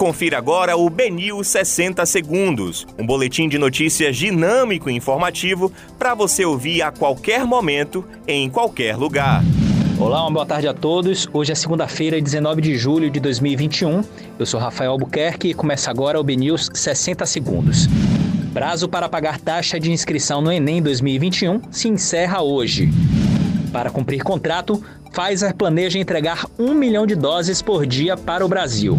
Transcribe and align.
Confira 0.00 0.38
agora 0.38 0.78
o 0.78 0.88
Benil 0.88 1.44
60 1.44 2.06
Segundos, 2.06 2.86
um 2.98 3.04
boletim 3.04 3.50
de 3.50 3.58
notícias 3.58 4.16
dinâmico 4.16 4.88
e 4.88 4.94
informativo 4.94 5.70
para 5.98 6.14
você 6.14 6.42
ouvir 6.42 6.80
a 6.80 6.90
qualquer 6.90 7.44
momento, 7.44 8.02
em 8.26 8.48
qualquer 8.48 8.96
lugar. 8.96 9.44
Olá, 9.98 10.22
uma 10.22 10.30
boa 10.30 10.46
tarde 10.46 10.66
a 10.66 10.72
todos. 10.72 11.28
Hoje 11.34 11.52
é 11.52 11.54
segunda-feira, 11.54 12.18
19 12.18 12.62
de 12.62 12.78
julho 12.78 13.10
de 13.10 13.20
2021. 13.20 14.02
Eu 14.38 14.46
sou 14.46 14.58
Rafael 14.58 14.92
Albuquerque 14.92 15.50
e 15.50 15.54
começa 15.54 15.90
agora 15.90 16.18
o 16.18 16.24
BNews 16.24 16.70
60 16.72 17.26
Segundos. 17.26 17.86
Prazo 18.54 18.88
para 18.88 19.06
pagar 19.06 19.38
taxa 19.38 19.78
de 19.78 19.92
inscrição 19.92 20.40
no 20.40 20.50
Enem 20.50 20.80
2021 20.80 21.60
se 21.70 21.88
encerra 21.88 22.40
hoje. 22.40 22.88
Para 23.70 23.90
cumprir 23.90 24.22
contrato, 24.22 24.82
Pfizer 25.12 25.54
planeja 25.54 25.98
entregar 25.98 26.46
um 26.58 26.72
milhão 26.72 27.06
de 27.06 27.14
doses 27.14 27.60
por 27.60 27.84
dia 27.84 28.16
para 28.16 28.46
o 28.46 28.48
Brasil. 28.48 28.98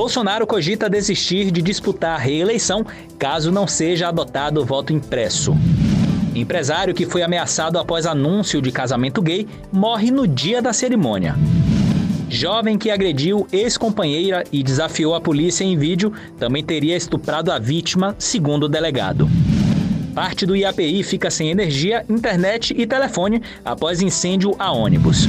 Bolsonaro 0.00 0.46
cogita 0.46 0.88
desistir 0.88 1.50
de 1.50 1.60
disputar 1.60 2.14
a 2.14 2.18
reeleição 2.18 2.86
caso 3.18 3.52
não 3.52 3.66
seja 3.66 4.08
adotado 4.08 4.62
o 4.62 4.64
voto 4.64 4.94
impresso. 4.94 5.54
Empresário 6.34 6.94
que 6.94 7.04
foi 7.04 7.22
ameaçado 7.22 7.78
após 7.78 8.06
anúncio 8.06 8.62
de 8.62 8.72
casamento 8.72 9.20
gay 9.20 9.46
morre 9.70 10.10
no 10.10 10.26
dia 10.26 10.62
da 10.62 10.72
cerimônia. 10.72 11.34
Jovem 12.30 12.78
que 12.78 12.90
agrediu 12.90 13.46
ex-companheira 13.52 14.42
e 14.50 14.62
desafiou 14.62 15.14
a 15.14 15.20
polícia 15.20 15.64
em 15.64 15.76
vídeo 15.76 16.14
também 16.38 16.64
teria 16.64 16.96
estuprado 16.96 17.52
a 17.52 17.58
vítima, 17.58 18.16
segundo 18.18 18.64
o 18.64 18.68
delegado. 18.70 19.28
Parte 20.14 20.46
do 20.46 20.56
IAPI 20.56 21.02
fica 21.02 21.30
sem 21.30 21.50
energia, 21.50 22.06
internet 22.08 22.74
e 22.74 22.86
telefone 22.86 23.42
após 23.62 24.00
incêndio 24.00 24.56
a 24.58 24.72
ônibus. 24.72 25.28